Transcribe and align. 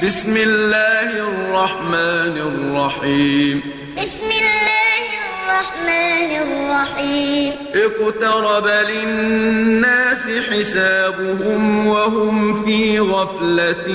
بسم 0.00 0.36
الله 0.36 1.10
الرحمن 1.20 2.36
الرحيم 2.38 3.62
بسم 3.96 4.28
الله 4.42 5.04
الرحمن 5.20 6.30
الرحيم 6.44 7.52
اقترب 7.74 8.66
للناس 8.66 10.24
حسابهم 10.50 11.86
وهم 11.86 12.64
في 12.64 13.00
غفلة 13.00 13.88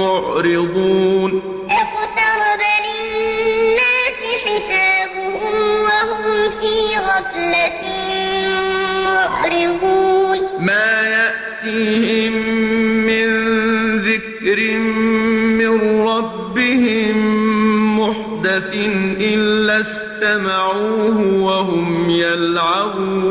معرضون 0.00 1.30
اقترب 1.70 2.62
للناس 2.86 4.18
حسابهم 4.44 5.56
وهم 5.84 6.50
في 6.60 6.76
غفلة 6.96 7.82
معرضون 9.04 10.38
ما 10.60 10.90
يأتيهم 11.02 12.19
إلا 20.22 20.36
استمعوه 20.36 21.42
وهم 21.42 22.10
يلعبون 22.10 23.29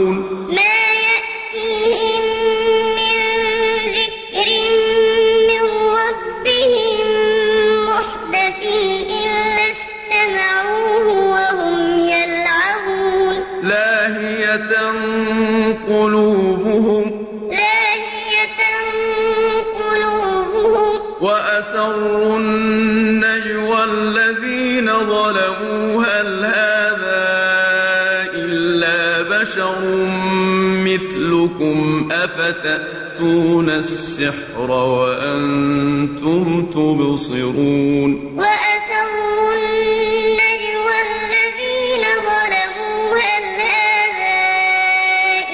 مثلكم 30.93 32.09
أفتأتون 32.11 33.69
السحر 33.69 34.71
وأنتم 34.71 36.65
تبصرون 36.65 38.35
وأسروا 38.37 39.53
النجوى 39.53 40.97
الذين 41.09 42.03
ظلموا 42.27 43.17
هل 43.17 43.45
هذا 43.61 44.41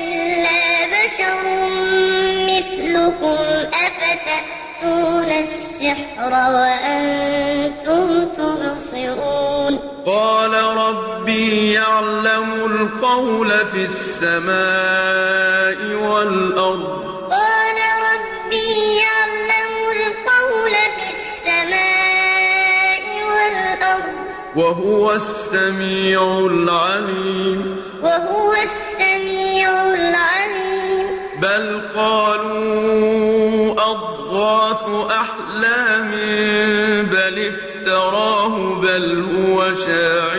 إلا 0.08 0.61
بشر 0.95 1.44
مثلكم 2.49 3.38
أفتأتون 3.86 5.30
السحر 5.31 6.31
وأنتم 6.55 8.25
تبصرون 8.38 9.80
قال 10.05 10.53
ربي 10.53 11.73
يعلم 11.73 12.55
القول 13.16 13.49
في 13.49 13.85
السماء 13.85 15.80
والأرض. 15.95 16.83
قال 17.31 17.77
ربي 18.08 18.71
يعلم 18.97 19.73
القول 19.91 20.71
في 20.71 21.09
السماء 21.45 23.03
والأرض. 23.31 24.13
وهو 24.55 25.13
السميع 25.13 26.21
العليم. 26.39 27.81
وهو 28.02 28.53
السميع 28.53 29.69
العليم. 29.93 31.08
بل 31.41 31.81
قالوا 31.95 33.71
أضغاث 33.71 35.11
أحلام 35.11 36.11
بل 37.05 37.53
افتراه 37.53 38.75
بل 38.75 39.25
هو 39.36 39.75
شاعر. 39.75 40.34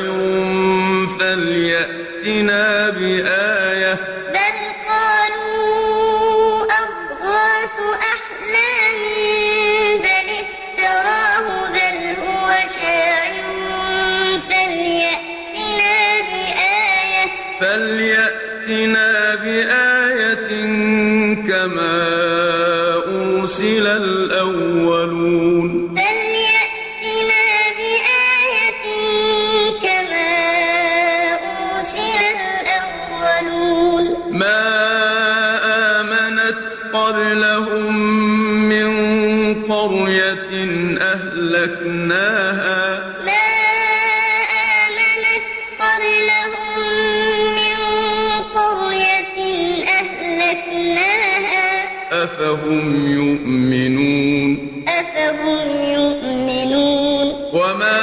يؤمنون 53.46 54.58
أفهم 54.88 55.68
يؤمنون 55.84 57.32
وما 57.52 58.02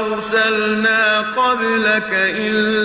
أرسلنا 0.00 1.20
قبلك 1.20 2.10
إلا 2.12 2.81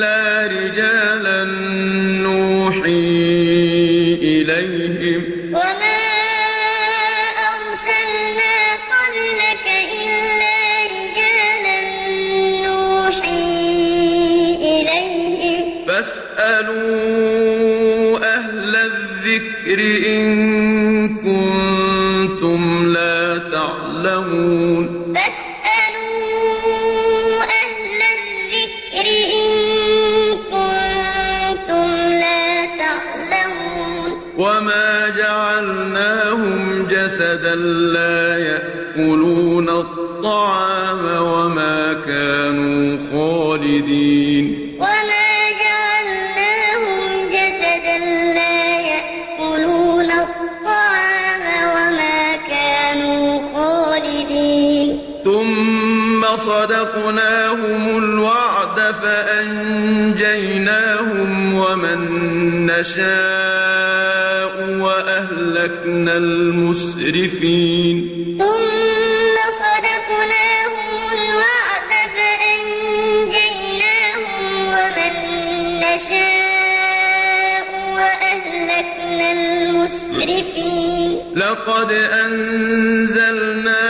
نشاء 62.72 64.54
وأهلكنا 64.84 66.14
المسرفين. 66.18 67.96
ثم 68.40 69.36
صدقناهم 69.64 70.94
الوعد 71.18 71.92
فأنجيناهم 72.16 73.64
ومن 74.74 75.14
نشاء 75.86 77.66
وأهلكنا 77.96 79.28
المسرفين. 79.32 81.10
لقد 81.36 81.92
أنزلنا 82.26 83.84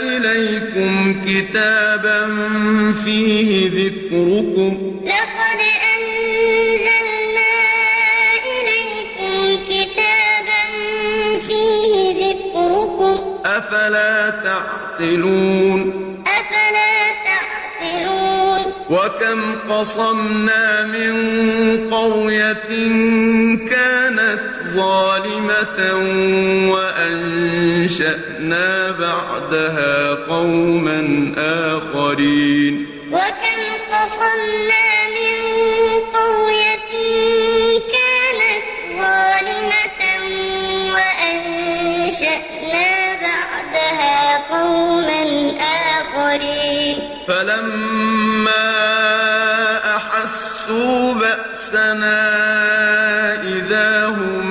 إليكم 0.00 0.92
كتابا 1.26 2.20
فيه 3.04 3.48
ذكركم 3.70 4.53
تعقلون 15.04 15.80
أفلا 16.26 16.94
تعقلون؟ 17.24 18.60
وكم 18.90 19.40
قصمنا 19.68 20.86
من 20.86 21.14
قرية 21.90 22.68
كانت 23.68 24.40
ظالمة 24.74 25.78
وأنشأنا 26.72 28.10
بعدها 28.90 29.94
قوما 30.28 31.00
آخرين. 31.38 32.53
فلما 47.28 48.66
أحسوا 49.96 51.12
بأسنا 51.12 52.20
إذا 53.42 54.06
هم 54.06 54.46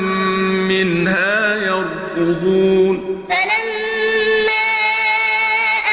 منها 0.68 1.56
يركضون. 1.56 3.26
فلما 3.30 4.70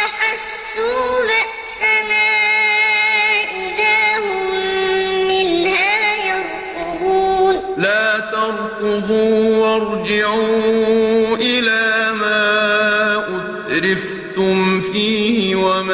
أحسوا 0.04 1.06
بأسنا 1.30 2.28
إذا 3.64 3.98
هم 4.24 4.54
منها 5.28 6.00
يركضون. 6.30 7.54
لا 7.76 8.20
تركضوا 8.20 9.56
وارجعوا 9.56 10.69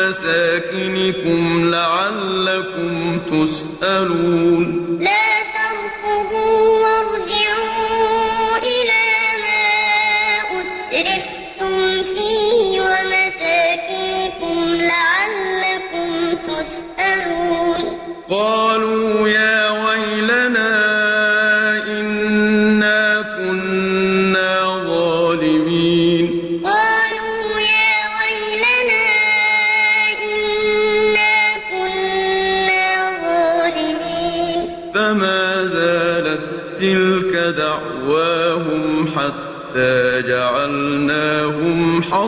ومساكنكم 0.07 1.71
لعلكم 1.71 3.19
تسألون 3.31 4.86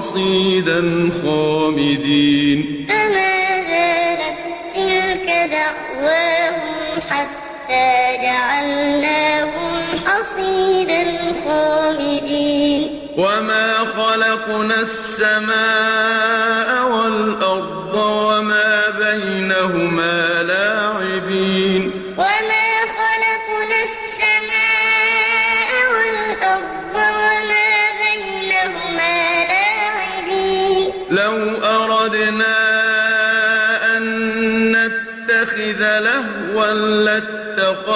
حصيدا 0.09 0.81
خامدين. 1.23 2.87
فما 2.89 3.37
زالت 3.71 4.39
تلك 4.75 5.27
دعواهم 5.51 6.55
حتى 7.11 7.91
جعلناهم 8.23 9.75
حصيدا 10.07 11.03
خامدين. 11.45 12.83
وما 13.19 13.69
خلقنا 13.99 14.79
السماء 14.81 16.69
والأرض 16.93 17.95
وما 17.95 18.71
بينهما 18.99 20.18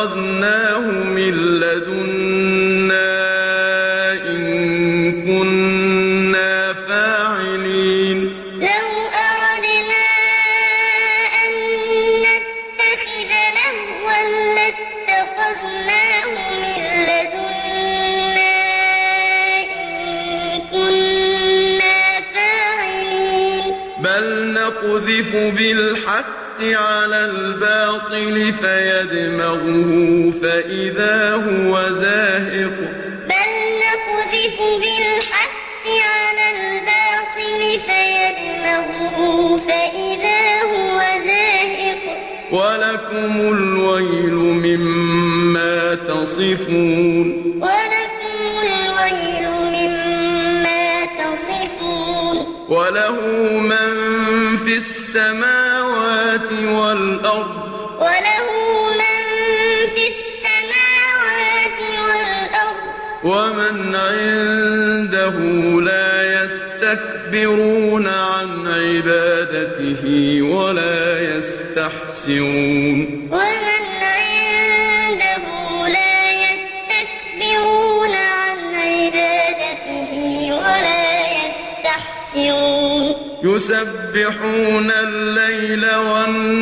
لاتخذناه 0.03 0.87
من 1.05 1.35
لدنا 1.61 3.13
إن 4.27 4.43
كنا 5.27 6.73
فاعلين. 6.73 8.19
لو 8.59 8.89
أردنا 9.31 10.07
أن 11.43 11.53
نتخذ 12.27 13.31
لهوا 13.59 14.23
لاتخذناه 14.57 16.31
من 16.63 16.81
لدنا 17.09 18.55
إن 19.83 19.91
كنا 20.73 22.01
فاعلين. 22.35 23.65
بل 24.03 24.27
نقذف 24.53 25.31
بالحق 25.57 26.43
على 26.63 27.25
الباطل 27.25 28.53
فيدمغه 29.73 30.33
فإذا 30.43 31.33
هو 31.35 31.91
زاهق 31.91 32.77
بل 33.29 33.51
نقذف 33.85 34.59
بالحق 34.81 35.87
على 35.87 36.47
الباطل 36.57 37.81
فيدمغه 37.87 39.57
فإذا 39.57 40.63
هو 40.63 40.99
زاهق 41.27 42.03
ولكم 42.53 43.35
الويل 43.41 44.35
مما 44.35 45.95
تصفون 45.95 47.12
ومن 63.33 63.95
عنده 63.95 65.37
لا 65.81 66.13
يستكبرون 66.39 68.07
عن 68.07 68.49
عبادته 68.69 70.03
ولا 70.43 71.21
يستحسرون. 71.21 72.99
ومن 73.33 73.83
عنده 74.17 75.45
لا 75.89 76.19
يستكبرون 76.45 78.13
عن 78.13 78.59
عبادته 78.85 80.13
ولا 80.53 81.11
يستحسرون. 81.41 83.05
يسبحون 83.45 84.91
الليل 84.91 85.85
والنهار 85.95 86.62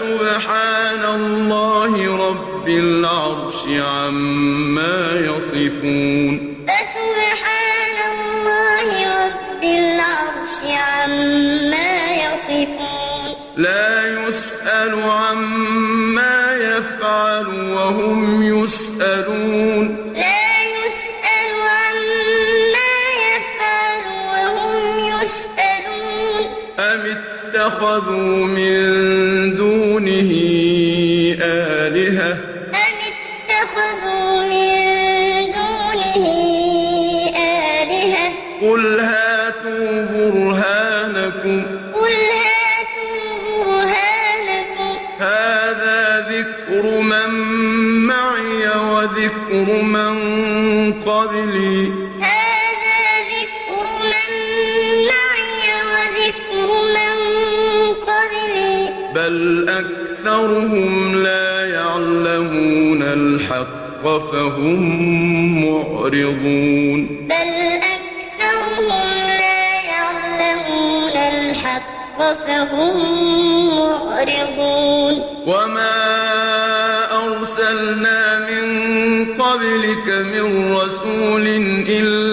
فسبحان 0.00 1.04
الله 1.04 1.92
رب 2.28 2.68
العرش 2.68 3.62
عما 3.66 5.12
يصفون. 5.12 6.56
فسبحان 6.68 7.98
الله 8.12 8.88
رب 9.24 9.62
العرش 9.62 10.60
عما 10.88 11.94
يصفون. 12.24 13.34
لا 13.56 14.26
يسأل 14.28 15.02
عما 15.02 16.56
يفعل 16.56 17.46
وهم 17.72 18.42
يسألون. 18.42 20.12
لا 20.14 20.52
يسأل 20.80 21.52
عما 21.76 22.96
يفعل 23.28 24.04
وهم 24.32 24.98
يسألون. 24.98 26.42
أم 26.78 27.16
اتخذوا 27.16 28.46
من 28.46 29.19
آلهة. 31.90 32.32
أم 32.32 32.98
اتخذوا 33.10 34.42
من 34.42 35.52
دونه 35.56 36.26
برهانكم. 40.22 41.58
قل 41.94 42.14
هاتوا 42.42 43.26
برهانكم. 43.44 44.90
هذا 45.18 46.00
ذكر 46.30 46.84
من 47.00 47.30
معي 48.06 48.68
وذكر 48.68 49.68
من 49.82 50.14
قبلي. 51.02 51.78
هذا 52.22 53.02
ذكر 53.34 53.86
من 54.12 54.30
معي 55.10 55.68
وذكر 55.92 56.68
من 56.96 57.14
قبلي. 58.08 58.74
بل 59.14 59.36
أكثرهم 59.68 60.94
لا 61.22 61.39
الحق 63.20 64.02
فهم 64.02 64.80
معرضون. 65.64 67.00
بل 67.30 67.50
أكثرهم 67.94 69.08
لا 69.42 69.64
يعلمون 69.94 71.16
الحق 71.32 72.18
فهم 72.46 72.94
معرضون. 73.76 75.14
وما 75.46 75.96
أرسلنا 77.24 78.20
من 78.50 78.64
قبلك 79.42 80.06
من 80.32 80.46
رسول 80.74 81.46
إلا 81.88 82.29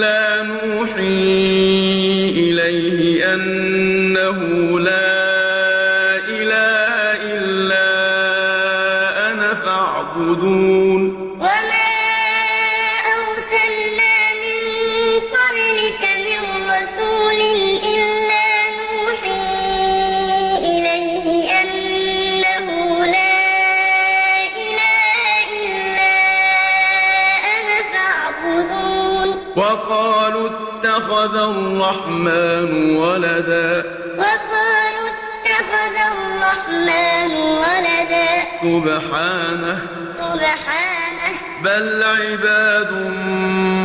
الرحمن 31.88 32.96
ولدا. 32.96 33.84
وقالوا 34.17 35.10
اتخذ 35.10 35.96
الرحمن 36.12 37.32
ولدا. 37.32 38.27
سبحانه. 38.62 39.79
سبحانه. 40.17 41.34
بل 41.63 42.03
عباد 42.03 42.91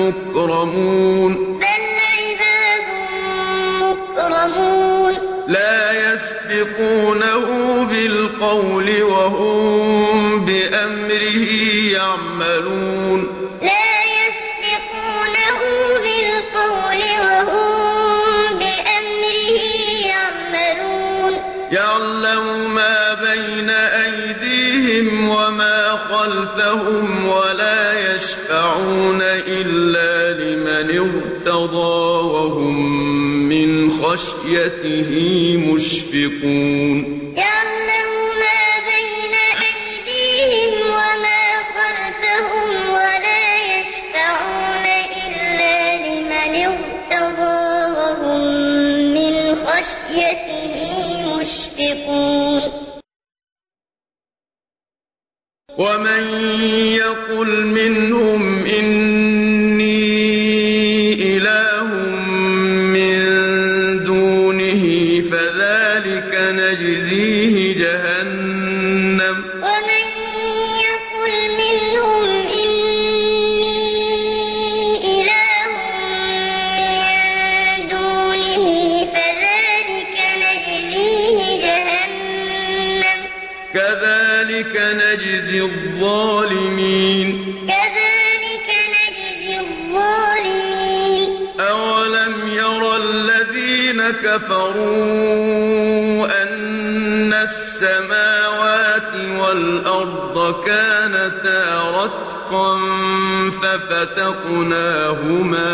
مكرمون. 0.01 1.35
بل 1.35 1.85
عباد 2.15 2.87
مكرمون. 3.83 5.15
لا 5.49 6.13
يسبقونه 6.13 7.47
بالقول 7.85 9.03
وهم 9.03 10.45
بأمره 10.45 11.53
يعملون. 11.93 13.42
يشفعون 28.83 29.23
إلا 29.47 30.41
لمن 30.41 30.99
ارتضى 30.99 32.27
وهم 32.27 33.49
من 33.49 33.91
خشيته 33.91 35.13
مشفقون. 35.57 37.22
والأرض 99.53 100.65
كانتا 100.65 101.61
رتقا 101.91 102.69
ففتقناهما. 103.63 105.73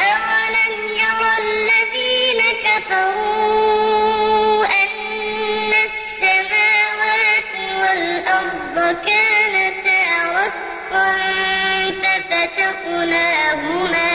أولم 0.00 0.74
ير 1.02 1.20
الذين 1.44 2.40
كفروا 2.64 4.66
أن 4.66 5.70
السماوات 5.88 7.54
والأرض 7.80 8.76
كانتا 9.06 10.02
رتقا 10.38 11.12
ففتقناهما. 12.02 14.12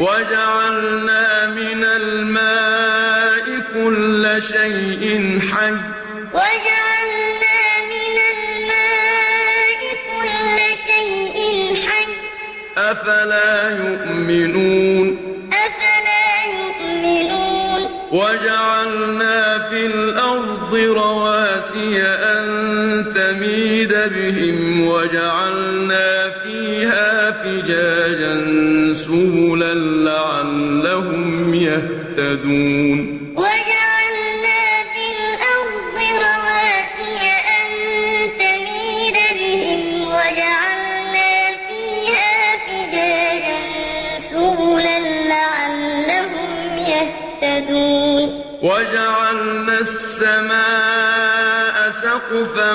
وجعلنا 0.00 1.24
من 1.46 1.80
الماء 1.84 3.46
كل 3.74 4.22
شيء 4.42 5.02
حي. 5.52 5.76
وجعلنا 6.32 6.87
أفلا 12.90 13.70
يؤمنون؟ 13.70 15.06
أفلا 15.52 16.28
يؤمنون؟ 16.58 17.80
وجعلنا 18.12 19.58
في 19.58 19.86
الأرض 19.86 20.74
رواسي 20.74 22.02
أن 22.02 22.44
تميد 23.14 23.92
بهم 23.92 24.88
وجعلنا 24.88 26.28
فيها 26.28 27.30
فجاجا 27.30 28.34
سبلا 28.94 29.74
لعلهم 30.08 31.54
يهتدون. 31.54 32.87
سقفا 52.28 52.74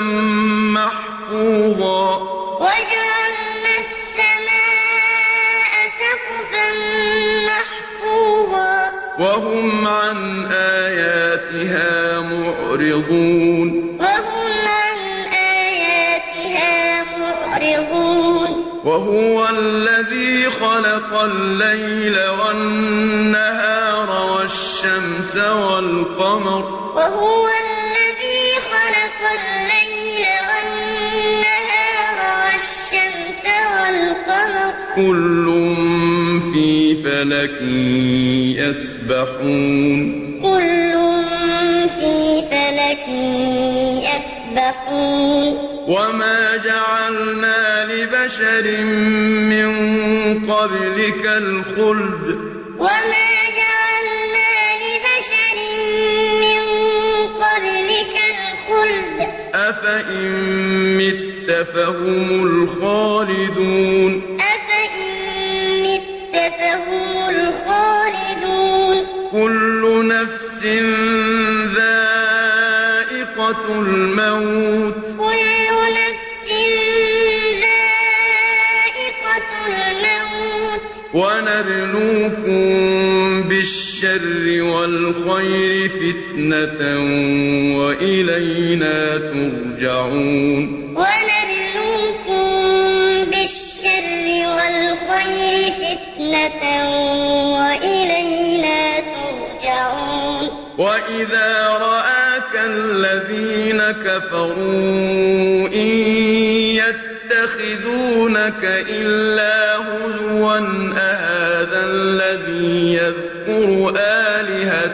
محفوظا. 0.74 2.18
وجعلنا 2.60 3.74
السماء 3.86 5.74
سقفا 6.02 6.70
محفوظا. 7.48 8.92
وهم 9.20 9.88
عن 9.88 10.46
آياتها 10.52 12.20
معرضون. 12.22 13.98
وهم 14.00 14.50
عن 14.68 14.98
آياتها 15.34 17.04
معرضون. 17.20 18.50
وهو 18.86 19.48
الذي 19.50 20.50
خلق 20.50 21.22
الليل 21.22 22.20
والنهار 22.28 24.10
والشمس 24.32 25.36
والقمر. 25.36 26.94
وهو 26.96 27.48
الذي 27.48 27.73
خَلَقَ 29.24 29.40
اللَّيْلَ 29.40 30.26
وَالنَّهَارَ 30.50 32.18
وَالشَّمْسَ 32.40 33.44
ۖ 34.72 34.74
كُلٌّ 34.96 35.46
فِي 36.54 36.68
فَلَكٍ 37.04 37.58
يَسْبَحُونَ 38.60 40.02
ۚ. 45.54 45.56
وَمَا 45.90 46.40
جَعَلْنَا 46.58 47.62
لِبَشَرٍ 47.86 48.66
مِّن 49.52 49.70
قَبْلِكَ 50.52 51.24
الْخُلْدَ. 51.26 52.53
أفإن 59.84 60.98
مت 60.98 61.50
فهم 61.74 62.44
الخالدون 62.48 64.12
أفإن 64.40 65.04
مت 65.84 66.36
فهم 66.60 67.30
الخالدون 67.30 68.98
كل 69.32 69.82
نفس 70.08 70.64
ذائقة 71.76 73.66
الموت 73.82 75.04
كل 75.20 75.72
نفس 75.94 76.50
ذائقة 78.54 79.50
الموت 79.68 80.82
ونبلوكم 81.14 82.64
الشر 84.04 84.64
والخير 84.64 85.90
فتنة 85.90 86.82
وإلينا 87.78 89.18
ترجعون. 89.18 90.68
ونبلوكم 91.00 92.46
بالشر 93.32 94.26
والخير 94.56 95.72
فتنة 95.82 96.64
وإلينا 97.56 98.82
ترجعون. 99.00 100.46
وإذا 100.78 101.52
رآك 101.68 102.54
الذين 102.56 103.82
كفروا 103.92 105.68
إن 105.68 105.90
يتخذونك 107.32 108.64
إلا 108.90 109.53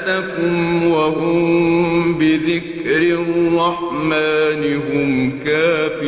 ألسنتكم 0.10 0.88
وهم 0.88 2.18
بذكر 2.18 3.01
الرحمن 3.01 4.75
هم 4.75 5.32
كافرون. 5.46 5.99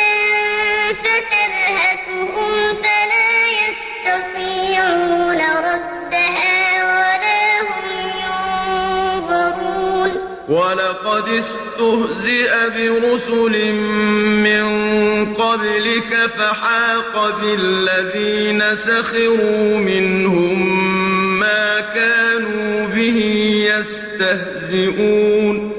فتبهتهم 1.03 2.53
فلا 2.83 3.33
يستطيعون 3.63 5.41
ردها 5.69 6.59
ولا 6.91 7.45
هم 7.71 7.89
ينظرون. 9.15 10.11
ولقد 10.49 11.27
استهزئ 11.29 12.53
برسل 12.71 13.55
من 14.45 14.84
قبلك 15.25 16.31
فحاق 16.39 17.41
بالذين 17.41 18.75
سخروا 18.75 19.79
منهم 19.79 20.59
ما 21.39 21.81
كانوا 21.81 22.87
به 22.87 23.19
يستهزئون. 24.21 25.74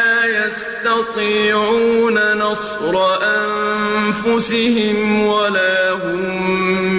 لا 0.00 0.18
يستطيعون 0.44 2.16
نصر 2.38 2.94
أنفسهم 3.22 4.98
ولا 5.26 5.92
هم 5.92 6.89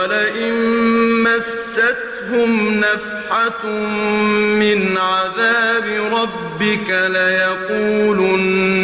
وَلَئِن 0.00 0.54
مَّسَّتْهُمْ 1.22 2.80
نَفْحَةٌ 2.80 3.66
مِّنْ 4.62 4.98
عَذَابِ 4.98 5.86
رَبِّكَ 6.12 6.88
لَيَقُولُنَّ 6.90 8.79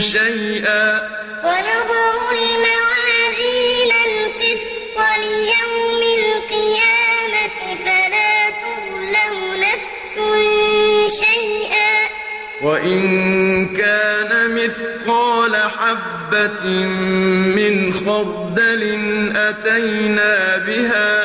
شيئا. 0.00 1.00
ونضع 1.44 2.32
الموازين 2.32 3.92
القسط 4.06 4.96
ليوم 5.20 6.02
القيامة 6.18 7.58
فلا 7.84 8.34
تظلم 8.62 9.36
نفس 9.60 10.16
شيئا. 11.24 11.94
وإن 12.62 13.00
كان 13.76 14.30
مثقال 14.54 15.56
حبة 15.56 16.64
من 17.56 17.74
خردل 17.92 18.82
أتينا 19.36 20.56
بها 20.56 21.15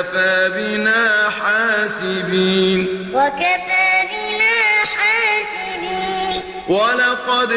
وكفى 0.00 0.50
بنا 0.56 1.28
حاسبين. 1.28 2.80
وكفى 3.14 3.88
بنا 4.10 4.56
حاسبين. 4.94 6.42
ولقد 6.68 7.52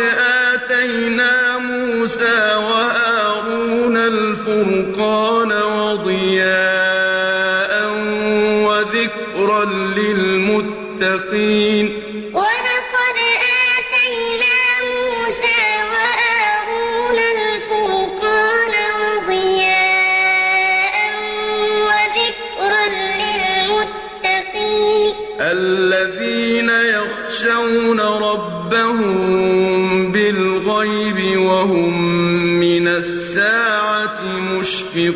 آتينا 0.52 1.58
موسى 1.58 2.40
وهارون 2.56 3.98
الفرقان 3.98 5.52
وضياء 5.64 6.94
وذكرا 8.68 9.64
للمتقين. 9.98 11.86
وما 12.34 12.73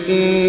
الْمُشْرِكِينَ 0.09 0.46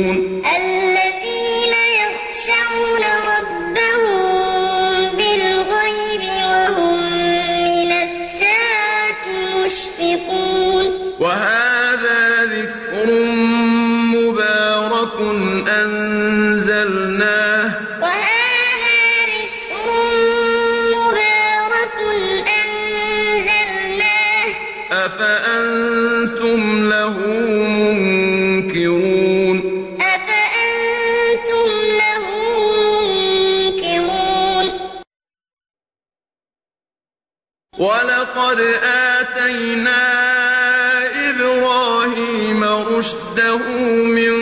ربه 43.38 44.04
من 44.04 44.34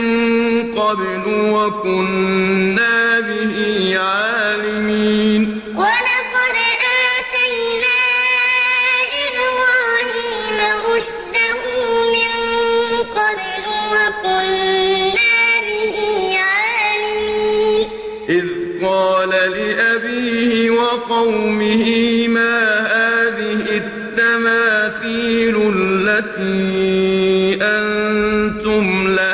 قبل 0.74 1.22
وكنا 1.26 3.05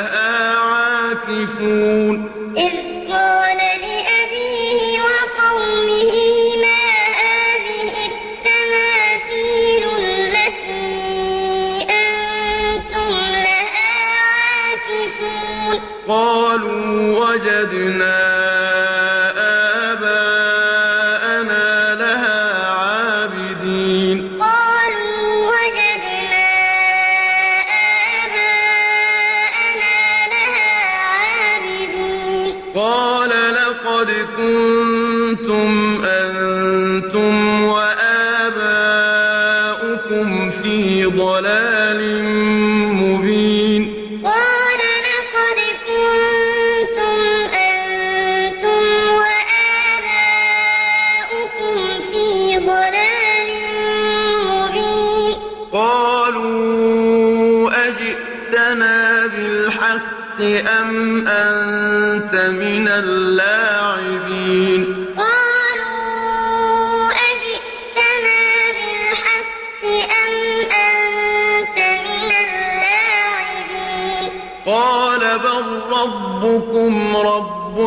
لها 0.03 0.57
عاكفون 0.59 2.29
إذ 2.57 2.92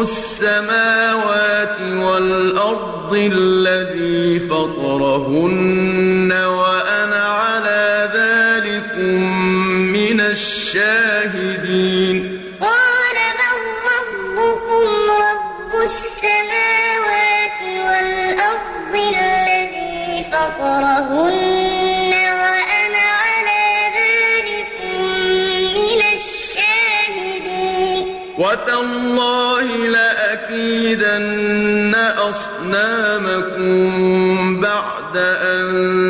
السماوات 0.06 1.78
والأرض 1.80 3.12
الذي 3.14 4.38
فطرهن 4.48 6.32
وأنا 6.32 7.24
على 7.24 8.10
ذلك 8.14 8.92
من 9.98 10.20
الشاهدين. 10.20 12.16
قال 12.60 13.16
من 13.40 13.56
ربكم 13.92 14.86
رب 15.28 15.72
السماوات 15.90 17.60
والأرض 17.86 18.94
الذي 18.94 20.24
فطرهن. 20.32 21.65
وَتَاللَّهِ 28.56 29.68
لَأَكِيدَنَّ 29.88 31.94
أَصْنَامَكُم 32.18 33.90
بَعْدَ 34.60 35.16
أَن 35.16 36.05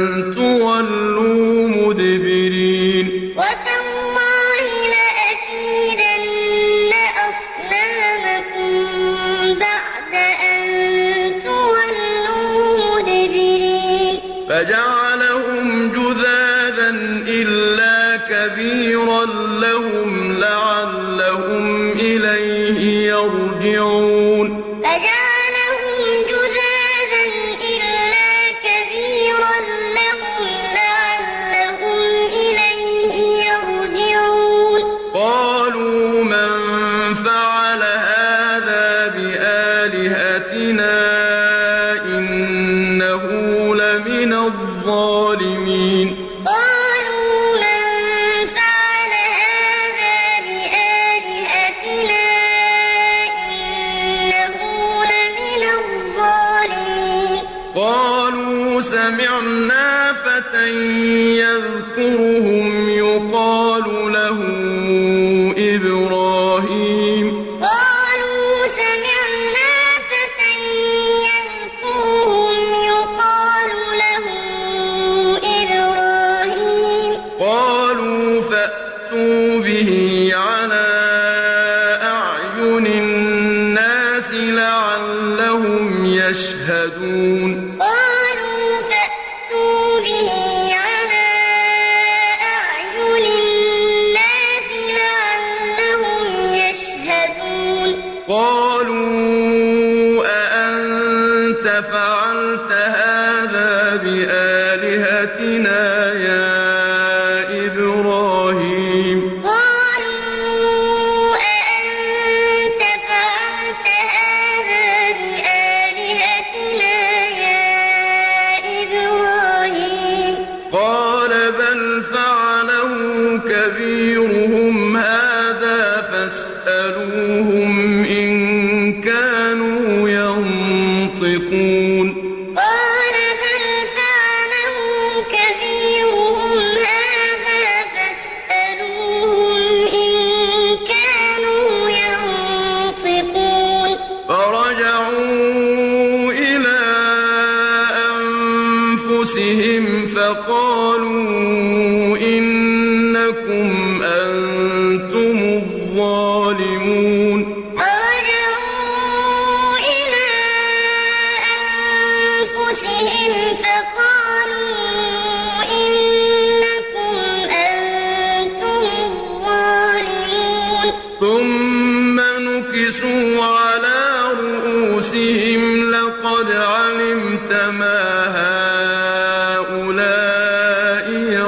لعلهم 84.37 86.07
يشهدون. 86.07 87.65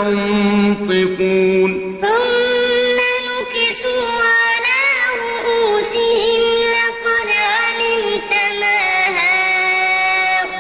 ينطقون. 0.07 1.71
ثم 2.03 2.99
نكسوا 3.29 4.11
على 4.39 4.81
رؤوسهم 5.23 6.43
لقد 6.77 7.29
علمت 7.55 8.33
ما 8.61 8.83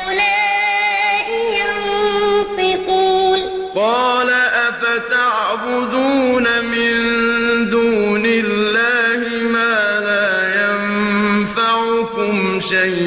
هؤلاء 0.09 1.29
ينطقون. 1.61 3.41
قال 3.75 4.31
أفتعبدون 4.69 6.47
من 6.65 6.95
دون 7.71 8.25
الله 8.27 9.21
ما 9.55 9.77
لا 10.09 10.33
ينفعكم 10.65 12.35
شيئا؟ 12.61 12.98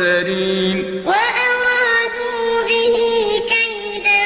الْخَاسِرِينَ 0.00 1.04
وَأَرَادُوا 1.06 2.62
بِهِ 2.68 2.96
كَيْدًا 3.52 4.24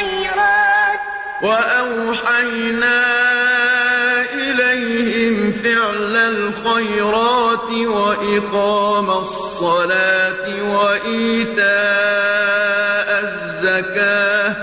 الخيرات. 0.00 1.00
وأوحينا 1.42 3.00
إليهم 4.32 5.52
فعل 5.52 6.16
الخيرات 6.16 7.70
وإقام 7.70 9.10
الصلاة 9.10 10.62
وإيتاء 10.62 11.68
الزكاة. 13.24 14.56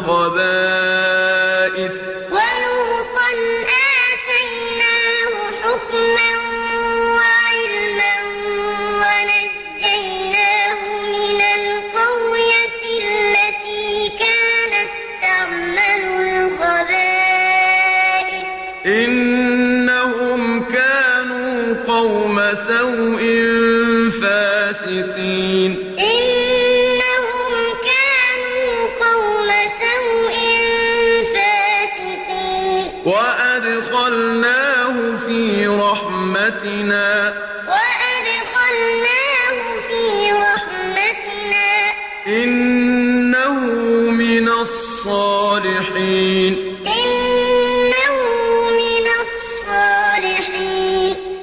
خبائث 0.00 0.69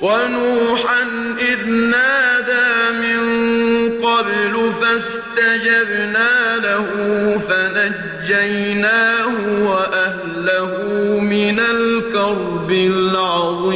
وَنُوحًا 0.02 1.02
إِذْ 1.40 1.70
نَادَىٰ 1.70 2.92
مِن 3.02 3.22
قَبْلُ 4.02 4.72
فَاسْتَجَبْنَا 4.82 6.56
لَهُ 6.58 6.88
فَنَجَّيْنَاهُ 7.48 9.34
وَأَهْلَهُ 9.70 10.72
مِنَ 11.22 11.60
الْكَرْبِ 11.60 12.72
الْعَظِيمِ. 12.72 13.67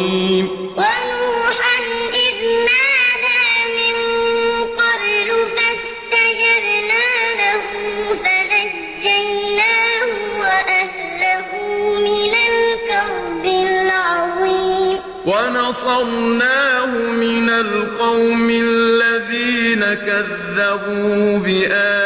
نَصَرْنَاهُ 16.02 17.12
مِنَ 17.12 17.50
الْقَوْمِ 17.50 18.50
الَّذِينَ 18.50 19.94
كَذَّبُوا 19.94 21.38
بِآيَاتِنَا 21.40 22.01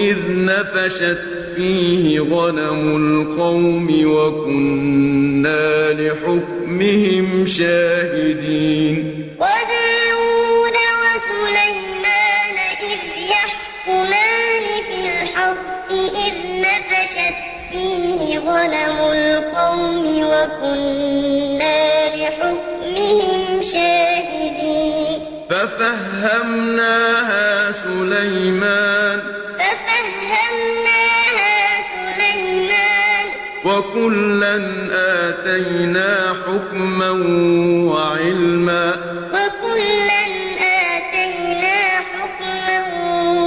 إذ 0.00 0.18
نفشت 0.28 1.18
فيه 1.56 2.20
غنم 2.20 2.96
القوم 2.96 3.88
وكنا 4.06 5.92
لحكمهم 5.92 7.46
شاهدين 7.46 8.96
وداود 9.38 10.76
وسليمان 11.02 12.56
إذ 12.82 13.02
يحكمان 13.30 14.64
في 14.88 14.98
الحرث 15.22 15.90
إذ 16.26 16.34
نفشت 16.60 17.36
فيه 17.72 18.38
غنم 18.38 18.98
القوم 19.12 20.04
وكنا 20.24 21.80
لحكمهم 22.16 23.62
شاهدين 23.62 25.20
ففهمناها 25.50 27.44
سليمان 27.72 28.83
وكلا 33.94 34.56
آتينا 34.92 36.34
حكما 36.46 37.10
وعلما 37.90 38.94
وكلا 39.30 40.24
آتينا 40.90 41.78
حكما 42.12 42.78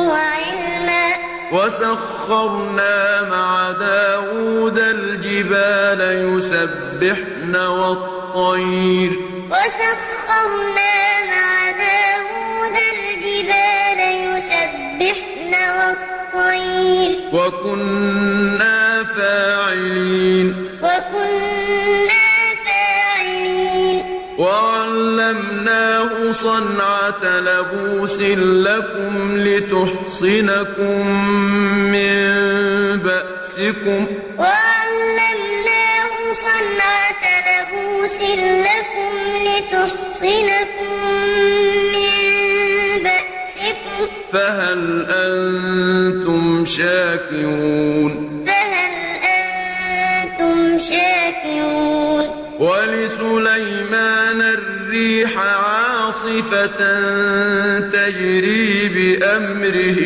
وعلما 0.09 1.05
وسخرنا 1.51 3.21
مع 3.29 3.71
داود 3.71 4.77
الجبال 4.79 6.01
يسبحن 6.35 7.55
والطير 7.55 9.11
وسخرنا 9.51 10.95
مع 11.31 11.71
داود 11.71 12.77
الجبال 12.95 13.99
يسبحن 14.23 15.53
والطير 15.77 17.17
وكنا 17.33 19.03
فاعلين 19.03 20.36
صنعة 26.41 27.23
لبوس 27.23 28.21
لكم 28.21 29.37
لتحصنكم 29.37 31.07
من 31.91 32.23
بأسكم. 32.97 34.07
وعلمناه 34.37 36.13
صنعة 36.45 37.23
لبوس 37.47 38.17
لكم 38.67 39.13
لتحصنكم 39.47 40.93
من 41.93 42.13
بأسكم. 43.03 44.07
فهل 44.31 44.81
أنتم 45.09 46.65
شاكرون 46.65 48.26
عاصفة 56.27 56.79
تجري 57.79 58.89
بأمره 58.89 59.99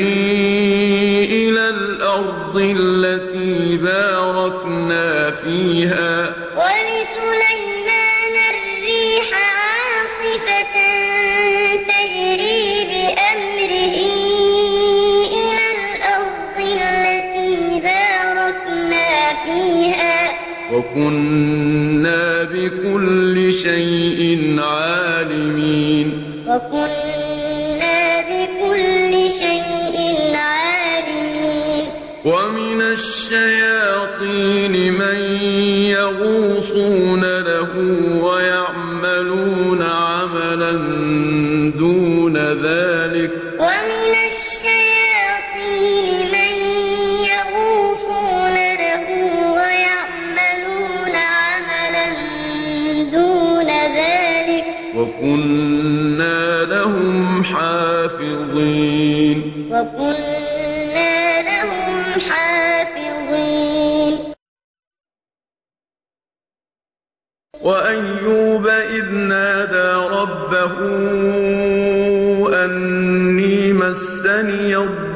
إلى 1.26 1.69
الأرض 1.69 2.57
التي 2.57 3.78
باركنا 3.78 5.32
فيها. 5.32 6.36
ولسليمان 6.61 8.36
الريح 8.53 9.30
عاصفة 9.34 10.76
تجري 11.89 12.65
بأمره 12.91 13.97
إلى 15.38 15.65
الأرض 15.78 16.57
التي 16.59 17.82
باركنا 17.82 19.09
فيها. 19.45 20.17
وكنا 20.74 22.43
بكل 22.43 23.53
شيء 23.53 24.22
عالمين 24.59 24.91
وكنا 26.56 27.30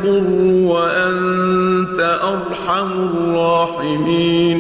الضر 0.06 0.70
وأنت 0.72 2.00
أرحم 2.00 2.92
الراحمين. 2.92 4.58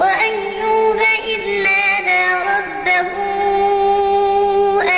وأيوب 0.00 1.00
إذ 1.32 1.42
نادى 1.66 2.24
ربه 2.50 3.10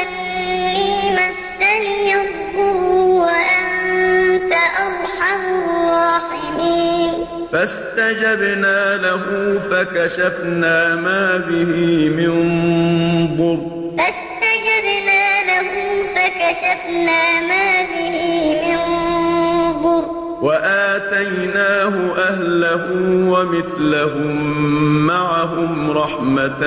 أني 0.00 1.10
مسني 1.10 2.14
الضر 2.14 2.82
وأنت 3.20 4.52
أرحم 4.86 5.42
الراحمين. 5.64 7.12
فاستجبنا 7.52 8.96
له 8.96 9.24
فكشفنا 9.70 10.96
ما 10.96 11.22
به 11.48 11.72
من 12.18 12.32
ضر. 13.36 13.80
وآتيناه 20.60 21.96
أهله 22.16 22.84
ومثلهم 23.32 24.36
معهم 25.06 25.90
رحمة 25.90 26.62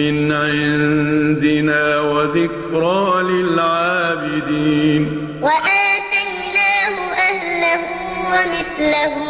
من 0.00 0.32
عندنا 0.32 2.00
وذكرى 2.00 3.22
للعابدين. 3.22 5.02
وآتيناه 5.42 6.96
أهله 7.30 7.80
ومثلهم 8.32 9.28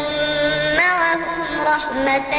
معهم 0.83 1.23
رحمة 1.67 2.35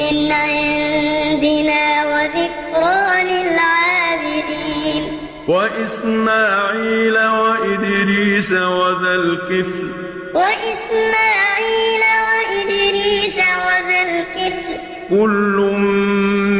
من 0.00 0.16
عندنا 0.32 1.84
وذكرى 2.12 3.04
للعابدين. 3.30 5.04
وإسماعيل 5.48 7.16
وإدريس 7.18 8.52
وذا 8.52 9.14
الكفل 9.14 9.93
وإسماعيل 10.34 12.02
وإدريس 12.26 13.36
وذا 13.36 14.02
الكفل. 14.02 14.76
كل 15.10 15.56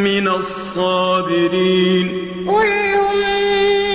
من 0.05 0.29
الصابرين. 0.29 2.09
كل 2.47 2.95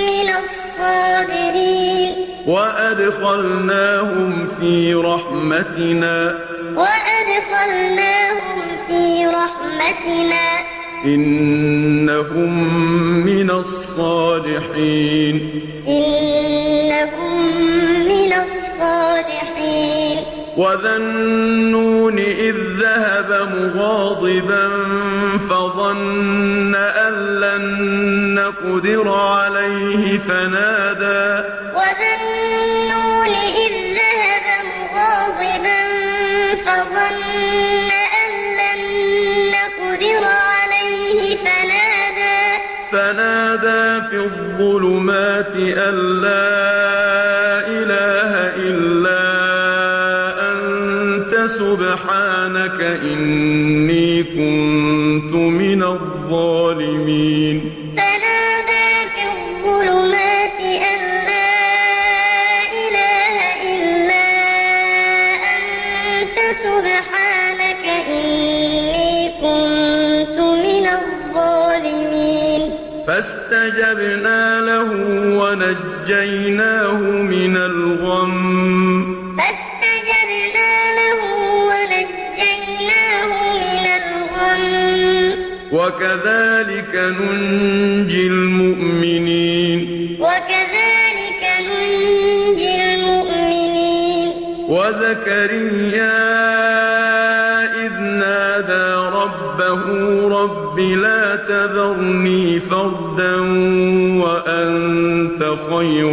من 0.06 0.28
الصابرين. 0.28 2.14
وأدخلناهم 2.46 4.46
في 4.46 4.94
رحمتنا. 4.94 6.38
وأدخلناهم 6.76 8.62
في 8.86 9.26
رحمتنا. 9.26 10.60
إنهم 11.04 12.74
من 13.24 13.50
الصالحين. 13.50 15.36
إنهم 15.88 16.59
وذا 20.60 20.96
النون 20.96 22.18
إذ 22.18 22.56
ذهب 22.80 23.48
مغاضبا 23.54 24.68
فظن 25.50 26.74
أن 26.74 27.14
لن 27.40 27.64
نقدر 28.34 29.08
عليه 29.08 30.18
فنادى 30.18 31.48
وذا 31.74 32.12
النون 32.20 33.34
إذ 33.64 33.72
ذهب 34.00 34.46
مغاضبا 34.76 35.80
فظن 36.66 37.90
أن 38.22 38.32
لن 38.60 38.82
نقدر 39.56 40.24
عليه 40.24 41.36
فنادى 41.36 42.62
فنادى 42.92 44.08
في 44.10 44.16
الظلمات 44.16 45.54
أن 45.56 46.20
لا 46.20 46.79
سبحانك 51.70 52.80
إني 52.80 54.22
كنت 54.22 55.32
من 55.34 55.82
الظالمين. 55.82 57.56
فنادى 57.96 58.90
في 59.14 59.22
الظلمات 59.34 60.58
أن 60.90 61.00
لا 61.30 61.54
إله 62.84 63.34
إلا 63.74 64.26
أنت 65.54 66.36
سبحانك 66.66 67.84
إني 68.18 69.12
كنت 69.42 70.38
من 70.66 70.86
الظالمين. 70.98 72.62
فاستجبنا 73.06 74.42
له 74.60 74.90
ونجيناه 75.40 77.00
من 77.34 77.54
الغم. 77.56 78.39
وكذلك 86.00 86.94
ننجي 86.94 88.26
المؤمنين. 88.26 89.80
وكذلك 90.20 91.42
ننجي 91.68 92.94
المؤمنين. 92.94 94.28
وزكريا 94.68 96.18
إذ 97.86 98.00
نادى 98.00 98.88
ربه 99.16 99.82
رب 100.28 100.78
لا 100.78 101.36
تذرني 101.36 102.60
فردا 102.60 103.36
وأنت 104.24 105.40
خير 105.70 106.10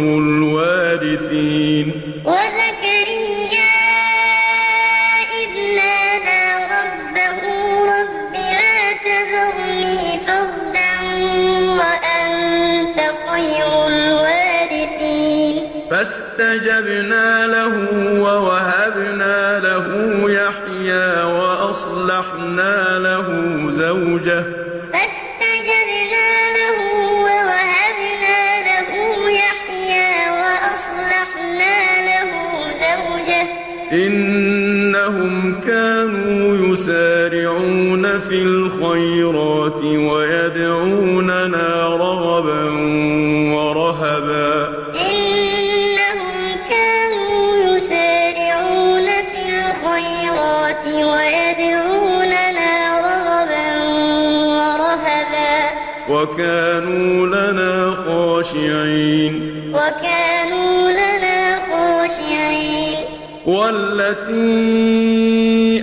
وكانوا 56.38 57.26
لنا 57.26 57.90
خاشعين. 57.90 59.34
وكانوا 59.74 60.90
لنا 60.90 61.56
خاشعين. 61.56 62.98
والتي 63.46 64.68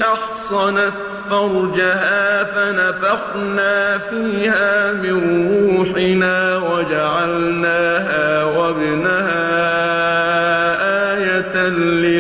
أحصنت 0.02 0.94
فرجها 1.30 2.44
فنفخنا 2.44 3.98
فيها 3.98 4.94
من 4.94 5.18
روحنا 5.50 6.58
وجعلناها 6.58 8.44
وابنها 8.44 9.46
آية 11.14 11.56
للعالمين 11.68 12.15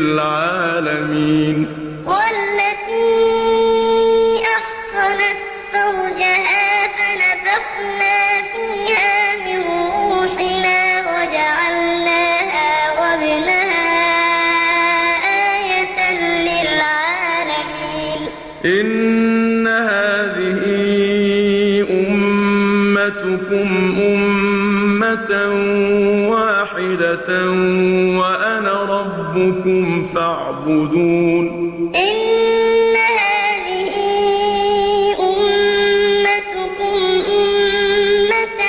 فاعبدون 30.15 31.45
إن 31.95 32.95
هذه 32.95 33.95
أمتكم 35.19 36.97
أمة 37.39 38.61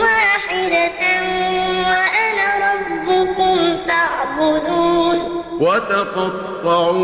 واحدة 0.00 1.02
وأنا 1.88 2.48
ربكم 2.68 3.56
فاعبدون. 3.86 5.18
وتقطعوا 5.60 6.98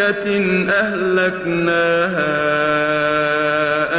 قرية 0.00 0.26
أهلكناها 0.70 2.32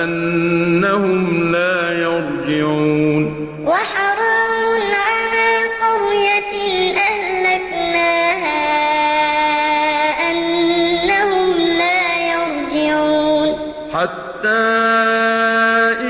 أنهم 0.04 1.52
لا 1.52 1.92
يرجعون 1.92 3.24
وحرام 3.66 4.82
على 5.08 5.50
قرية 5.84 6.54
أهلكناها 6.98 8.62
أنهم 10.32 11.46
لا 11.78 12.02
يرجعون 12.34 13.50
حتى 13.94 14.64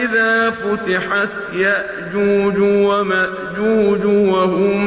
إذا 0.03 0.51
فتحت 0.51 1.35
يأجوج 1.53 2.57
ومأجوج 2.59 4.05
وهم 4.05 4.80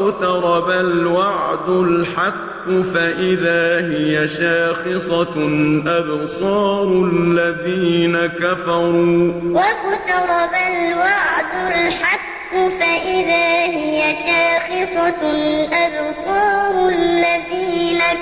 واقترب 0.00 0.70
الوعد 0.70 1.68
الحق 1.68 2.64
فإذا 2.94 3.80
هي 3.92 4.28
شاخصة 4.28 5.34
أبصار 5.86 6.88
الذين 7.12 8.26
كفروا. 8.26 9.32
واقترب 9.44 10.54
الوعد 10.72 11.52
الحق 11.74 12.52
فإذا 12.80 13.48
هي 13.76 14.14
شاخصة 14.14 15.22
أبصار 15.72 16.88
الذين 16.88 17.59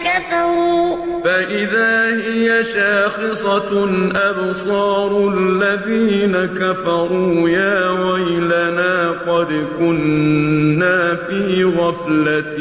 كفروا. 0.05 1.22
فإذا 1.24 1.93
هي 2.26 2.64
شاخصة 2.64 3.70
أبصار 4.14 5.11
الذين 5.35 6.35
كفروا. 6.61 7.49
يا 7.49 7.91
ويلنا 7.91 9.11
قد 9.29 9.51
كنا 9.79 11.16
في 11.16 11.64
غفلة 11.64 12.59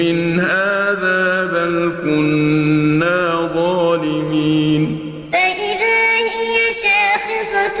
من 0.00 0.40
هذا 0.40 1.22
بل 1.52 1.74
كنا 2.02 3.50
ظالمين. 3.54 4.82
فإذا 5.32 6.00
هي 6.36 6.56
شاخصة 6.84 7.78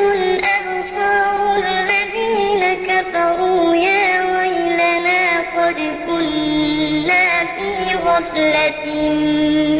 أبصار 0.56 1.38
الذين 1.58 2.62
كفروا. 2.88 3.63
غفلة 8.14 8.84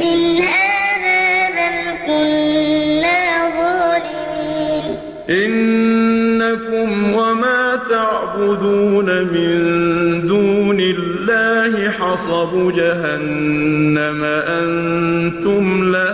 من 0.03 0.21
هذا 0.43 1.23
بل 1.57 1.77
كنا 2.07 3.21
ظالمين. 3.59 4.85
إنكم 5.31 7.15
وما 7.15 7.63
تعبدون 7.91 9.09
من 9.23 9.59
دون 10.29 10.81
الله 10.81 11.91
حصب 11.91 12.53
جهنم. 12.77 14.25
أنتم 14.61 15.65
لها 15.93 16.14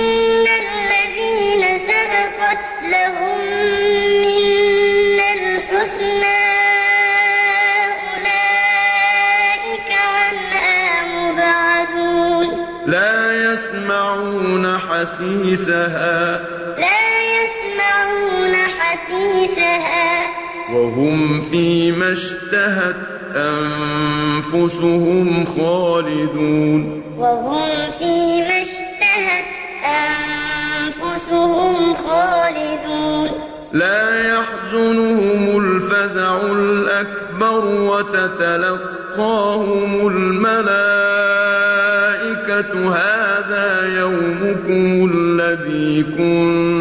لهم 2.91 3.39
منا 4.23 5.27
الحسنى 5.33 6.41
أولئك 8.11 9.89
عنها 9.91 10.81
مبعدون. 11.15 12.47
لا 12.85 13.15
يسمعون 13.31 14.77
حسيسها. 14.77 16.39
لا 16.77 17.03
يسمعون 17.35 18.55
حسيسها. 18.55 20.09
وهم 20.73 21.41
فيما 21.41 22.11
اشتهت 22.11 22.95
أنفسهم 23.35 25.25
خالدون. 25.45 27.03
وهم 27.17 27.69
فيما 27.99 28.20
لا 33.73 34.33
يحزنهم 34.33 35.65
الفزع 35.65 36.41
الأكبر 36.51 37.65
وتتلقاهم 37.91 39.27
الملائكة. 40.07 40.71
هذا 42.95 43.81
يومكم 43.99 45.09
الذي 45.13 46.03
كنتم 46.03 46.80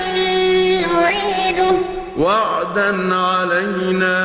نعيده. 0.86 1.76
وعدا 2.18 3.14
علينا. 3.14 4.18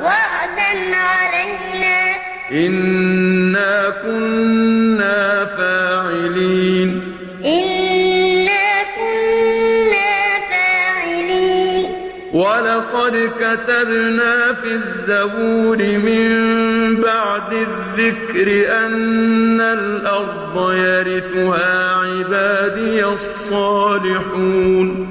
وعدا 0.00 0.70
علينا. 0.96 2.10
إنا 2.52 3.29
كنا 3.90 5.44
فاعلين. 5.44 7.02
إنا 7.44 8.82
كنا 8.96 10.14
فاعلين. 10.50 11.84
ولقد 12.34 13.30
كتبنا 13.40 14.52
في 14.52 14.70
الزبور 14.70 15.78
من 15.78 16.30
بعد 17.00 17.52
الذكر 17.52 18.48
أن 18.86 19.60
الأرض 19.60 20.72
يرثها 20.72 21.94
عبادي 21.94 23.04
الصالحون. 23.04 25.09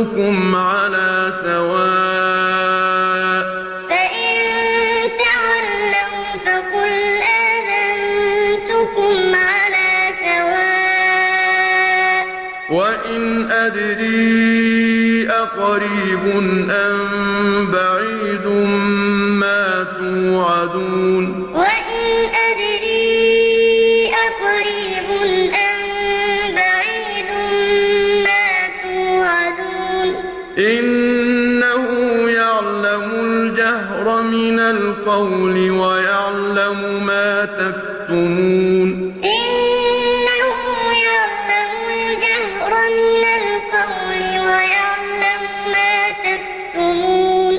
يَنصُرُكُمْ 0.00 0.54
عَنْ 0.54 0.79
تكتمون 38.10 38.90
إنه 39.24 40.56
يعلم 41.06 41.72
الجهر 41.90 42.72
من 42.98 43.24
القول 43.40 44.22
ويعلم 44.46 45.42
ما 45.72 45.94
تكتمون. 46.26 47.54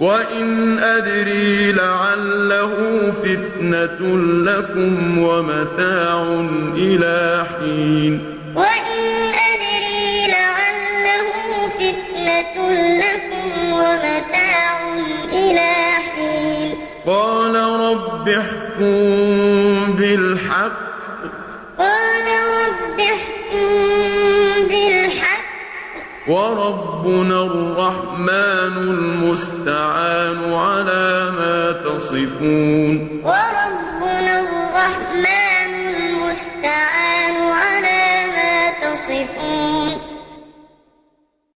وإن 0.00 0.78
أدري 0.78 1.72
لعله 1.72 2.74
فتنة 3.22 4.00
لكم 4.48 5.18
ومتاع 5.18 6.22
إلى 6.76 7.15